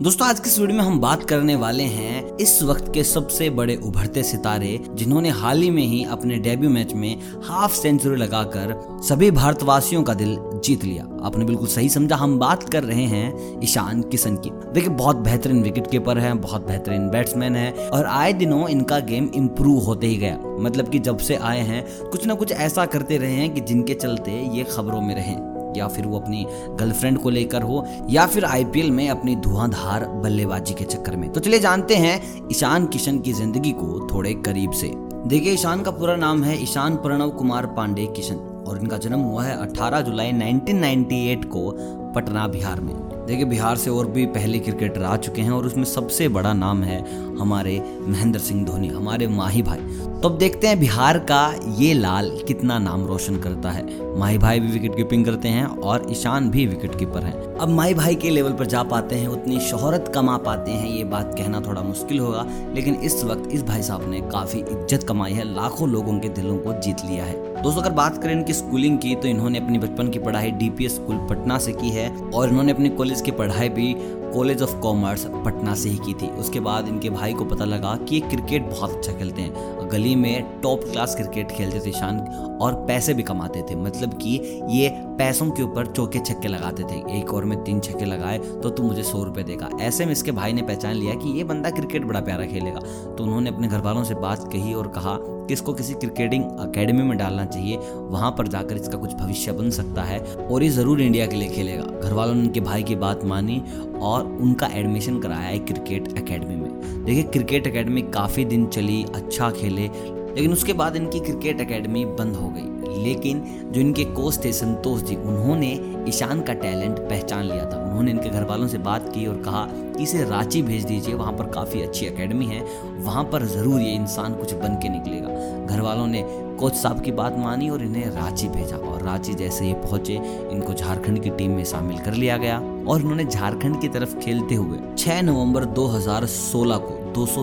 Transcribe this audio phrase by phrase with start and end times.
[0.00, 3.50] दोस्तों, आज की इस वीडियो में हम बात करने वाले हैं इस वक्त के सबसे
[3.50, 9.00] बड़े उभरते सितारे, जिन्होंने हाल ही में ही अपने डेब्यू मैच में हाफ़ सेंचुरी लगाकर
[9.02, 13.58] सभी भारतवासियों का दिल जीत लिया। आपने बिल्कुल सही समझा, हम बात कर रहे हैं
[13.62, 18.32] ईशान किशन की। देखिए, बहुत बेहतरीन विकेट कीपर है, बहुत बेहतरीन बैट्समैन है और आए
[18.32, 22.34] दिनों इनका गेम इम्प्रूव होते ही गया। मतलब की जब से आए हैं, कुछ ना
[22.34, 26.18] कुछ ऐसा करते रहे हैं कि जिनके चलते ये खबरों में रहे। या फिर वो
[26.18, 26.46] अपनी
[26.80, 31.40] गर्लफ्रेंड को लेकर हो, या फिर आईपीएल में अपनी धुआंधार बल्लेबाजी के चक्कर में। तो
[31.40, 34.92] चलिए जानते हैं ईशान किशन की ज़िंदगी को थोड़े करीब से।
[35.26, 38.36] देखिए, ईशान का पूरा नाम है ईशान प्रणव कुमार पांडे किशन,
[38.68, 41.70] और इनका जन्म हुआ है 18 जुलाई 1998 को
[42.14, 42.94] पटना, बिहार में।
[43.26, 46.82] देखिए, बिहार से और भी पहले क्रिकेटर आ चुके हैं और उसमें सबसे बड़ा नाम
[46.82, 46.98] है
[47.38, 49.78] हमारे महेंद्र सिंह धोनी, हमारे माही भाई।
[50.22, 54.60] तो अब देखते हैं बिहार का ये लाल कितना नाम रोशन करता है। माही भाई
[54.60, 58.30] भी विकेट कीपिंग करते हैं और ईशान भी विकेट कीपर हैं। अब माई भाई के
[58.30, 62.18] लेवल पर जा पाते हैं, उतनी शोहरत कमा पाते हैं, ये बात कहना थोड़ा मुश्किल
[62.18, 62.44] होगा,
[62.74, 66.58] लेकिन इस वक्त इस भाई साहब ने काफ़ी इज़्ज़त कमाई है, लाखों लोगों के दिलों
[66.58, 70.08] को जीत लिया है। दोस्तों, अगर बात करें इनकी स्कूलिंग की तो इन्होंने अपनी बचपन
[70.08, 73.94] की पढ़ाई डीपीएस स्कूल पटना से की है, और इन्होंने अपनी कॉलेज की पढ़ाई भी
[74.28, 77.94] कॉलेज ऑफ़ कॉमर्स पटना से ही की थी। उसके बाद इनके भाई को पता लगा
[77.98, 82.18] कि ये क्रिकेट बहुत अच्छा खेलते हैं। गली में टॉप क्लास क्रिकेट खेलते थे शान,
[82.62, 84.30] और पैसे भी कमाते थे मतलब कि
[84.70, 84.88] ये
[85.18, 88.82] पैसों के ऊपर चौके छक्के लगाते थे। एक ओवर में तीन छक्के लगाए तो तू
[88.82, 92.04] मुझे सौ रुपये देगा। ऐसे में इसके भाई ने पहचान लिया कि ये बंदा क्रिकेट
[92.04, 95.72] बड़ा प्यारा खेलेगा। तो उन्होंने अपने घर वालों से बात कही और कहा कि इसको
[95.72, 97.76] किसी क्रिकेटिंग अकेडमी में डालना चाहिए।
[98.10, 101.48] वहाँ पर जाकर इसका कुछ भविष्य बन सकता है और ये ज़रूर इंडिया के लिए
[101.48, 103.62] खेलेगा। घर वालों ने उनके भाई की बात मानी
[104.00, 109.50] और उनका एडमिशन कराया है क्रिकेट अकेडमी में। देखिए, क्रिकेट अकेडमी काफ़ी दिन चली अच्छा
[109.50, 109.88] खेले,
[110.28, 112.67] लेकिन उसके बाद इनकी क्रिकेट एकेडमी बंद हो गई।
[113.02, 115.72] लेकिन जो इनके कोच थे संतोष जी, उन्होंने
[116.08, 119.64] ईशान का टैलेंट पहचान लिया था। उन्होंने इनके घर वालों से बात की और कहा
[119.96, 122.60] कि इसे रांची भेज दीजिए, वहाँ पर काफ़ी अच्छी एकेडमी है,
[122.98, 126.22] वहाँ पर ज़रूर ये इंसान कुछ बन के निकलेगा। घर वालों ने
[126.58, 130.14] कोच साहब की बात मानी और इन्हें रांची भेजा और रांची जैसे ही पहुँचे,
[130.52, 134.54] इनको झारखंड की टीम में शामिल कर लिया गया और इन्होंने झारखंड की तरफ़ खेलते
[134.54, 137.42] हुए 6 नवंबर 2016 को दो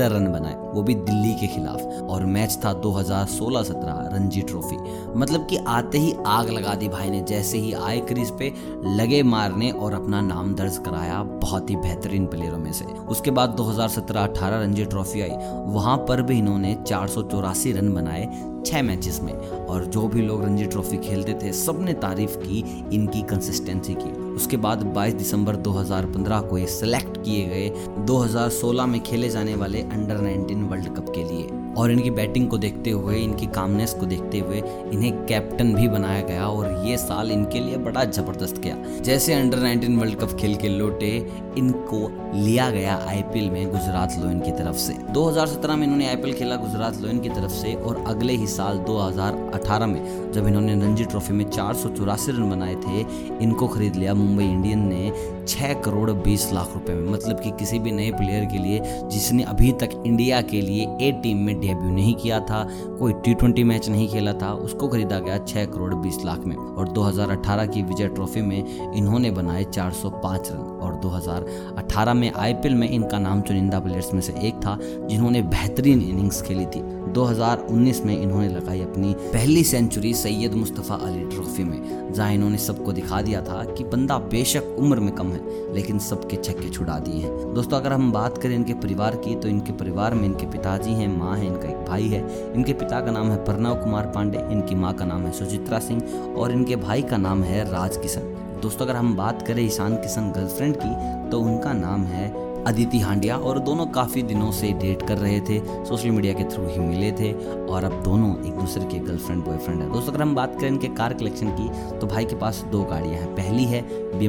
[0.00, 4.76] रन बनाए, वो भी दिल्ली के खिलाफ। और मैच था 2016-17 रणजी ट्रॉफी।
[5.16, 8.54] मतलब कि आते ही आग लगा दी भाई ने, जैसे ही आए क्रीज पे,
[8.84, 13.50] लगे मारने और अपना नाम दर्ज कराया बहुत ही बेहतरीन प्लेयरों में से। उसके बाद
[13.50, 19.20] 2017-18 रणजी ट्रॉफी आई। वहाँ पर भी इन्होंने चार सौ चौरासी रन बनाए छह मैचेस
[19.22, 19.34] में।
[19.66, 24.56] और जो भी लोग रणजी ट्रॉफी खेलते थे सबने तारीफ़ की, इनकी कंसिस्टेंसी की। उसके
[24.56, 27.70] बाद 22 दिसंबर 2015 को ये सिलेक्ट किए गए
[28.06, 32.58] 2016 में खेले जाने वाले अंडर 19 वर्ल्ड कप के लिए। और इनकी बैटिंग को
[32.58, 37.30] देखते हुए, इनकी कामनेस को देखते हुए इन्हें कैप्टन भी बनाया गया और ये साल
[37.32, 41.10] इनके लिए बड़ा ज़बरदस्त गया। जैसे अंडर 19 वर्ल्ड कप खेल के लौटे
[41.58, 41.98] इनको
[42.34, 47.00] लिया गया आईपीएल में गुजरात लोइन की तरफ़ से। 2017 में इन्होंने आईपीएल खेला गुजरात
[47.02, 51.44] लोइन की तरफ़ से और अगले ही साल 2018 में, जब इन्होंने रणजी ट्रॉफी में
[51.50, 53.00] चार सौ चौरासी रन बनाए थे,
[53.44, 55.12] इनको खरीद लिया मुंबई इंडियन ने
[55.48, 59.42] छह करोड़ बीस लाख रुपए में। मतलब कि किसी भी नए प्लेयर के लिए जिसने
[59.44, 62.68] अभी तक इंडिया के लिए ए टीम में डेब्यू नहीं किया था,
[62.98, 66.56] कोई टी ट्वेंटी मैच नहीं खेला था, उसको खरीदा गया छह करोड़ बीस लाख में।
[66.56, 72.90] और 2018 की विजय ट्रॉफी में इन्होंने बनाए 405 रन। और 2018 में आईपीएल में
[72.90, 78.20] इनका नाम चुनिंदा प्लेयर्स में से एक था, जिन्होंने बेहतरीन इनिंग्स खेली थी। 2019 में
[78.22, 83.40] इन्होंने लगाई अपनी पहली सेंचुरी सैयद मुस्तफ़ा अली ट्रॉफी में, जहाँ इन्होंने सबको दिखा दिया
[83.42, 85.40] था कि बंदा बेशक उम्र में कम है,
[85.74, 89.48] लेकिन सबके छक्के छुड़ा दिए हैं। दोस्तों, अगर हम बात करें इनके परिवार की तो
[89.48, 93.10] इनके परिवार में इनके पिताजी हैं, माँ है, इनका एक भाई है। इनके पिता का
[93.10, 96.02] नाम है प्रणव कुमार पांडे, इनकी माँ का नाम है सुचित्रा सिंह,
[96.36, 100.32] और इनके भाई का नाम है राज किशन। दोस्तों, अगर हम बात करें ईशान किशन
[100.32, 102.28] गर्लफ्रेंड की तो उनका नाम है
[102.66, 106.66] अदिति हांडिया और दोनों काफ़ी दिनों से डेट कर रहे थे, सोशल मीडिया के थ्रू
[106.66, 107.32] ही मिले थे
[107.66, 110.88] और अब दोनों एक दूसरे के गर्लफ्रेंड, बॉयफ्रेंड है। दोस्तों, अगर हम बात करें इनके
[110.94, 113.82] कार कलेक्शन की तो भाई के पास दो गाड़ियाँ हैं। पहली है
[114.18, 114.28] बी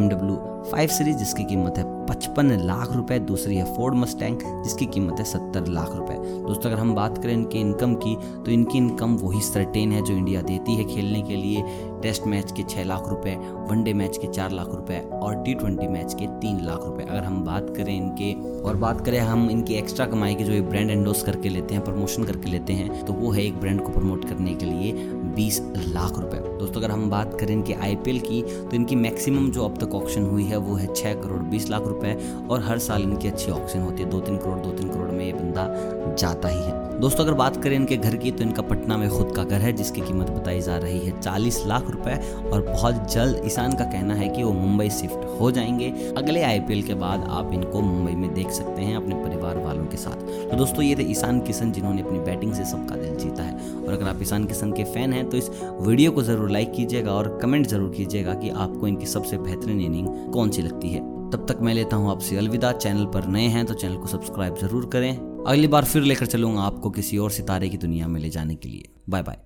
[0.71, 5.23] फाइव सीरीज़, जिसकी कीमत है पचपन लाख रुपए। दूसरी है फोर्ड मस्टैंग, जिसकी कीमत है
[5.25, 6.13] सत्तर लाख रुपए।
[6.43, 8.15] दोस्तों, अगर हम बात करें इनके इनकम की
[8.45, 11.63] तो इनकी इनकम वही सर्टेन है जो इंडिया देती है खेलने के लिए।
[12.01, 13.35] टेस्ट मैच के छः लाख रुपए,
[13.69, 17.23] वनडे मैच के चार लाख रुपए और टी ट्वेंटी मैच के तीन लाख रुपए। अगर
[17.23, 21.23] हम बात करें इनके, और बात करें हम इनकी एक्स्ट्रा कमाई की, जो ब्रांड एंडोस
[21.23, 24.53] करके लेते हैं प्रमोशन करके लेते हैं तो वो है एक ब्रांड को प्रमोट करने
[24.53, 24.93] के लिए
[25.35, 29.65] बीस लाख रुपए। दोस्तों, अगर हम बात करें इनके आईपीएल की तो इनकी मैक्सिमम जो
[29.65, 32.17] अब तक ऑप्शन हुई है है वो है छः करोड़, बीस लाख रुपए
[32.49, 35.25] और हर साल इनकी अच्छी ऑप्शन होती है। दो तीन करोड़ दो तीन करोड़ में
[35.25, 35.67] ये बंदा
[36.15, 39.31] जाता ही है। दोस्तों, अगर बात करें इनके घर की तो इनका पटना में खुद
[39.35, 42.15] का घर है, जिसकी कीमत बताई जा रही है चालीस लाख रुपए
[42.51, 46.81] और बहुत जल्द ईशान का कहना है कि वो मुंबई शिफ्ट हो जाएँगे। अगले आईपीएल
[46.83, 50.57] के बाद आप इनको मुंबई में देख सकते हैं अपने परिवार वालों के साथ। तो
[50.57, 54.07] दोस्तों, ये थे ईशान किशन, जिन्होंने अपनी बैटिंग से सबका दिल जीता है। और अगर
[54.07, 55.49] आप ईशान किशन के फ़ैन हैं तो इस
[55.81, 60.07] वीडियो को ज़रूर लाइक कीजिएगा और कमेंट ज़रूर कीजिएगा कि आपको इनकी सबसे बेहतरीन इनिंग
[60.47, 60.99] कौन सी लगती है?
[61.31, 64.55] तब तक मैं लेता हूँ आपसे अलविदा। चैनल पर नए हैं तो चैनल को सब्सक्राइब
[64.55, 65.11] ज़रूर करें।
[65.47, 68.69] अगली बार फिर लेकर चलूँगा आपको किसी और सितारे की दुनिया में ले जाने के
[68.69, 69.37] लिए। Bye bye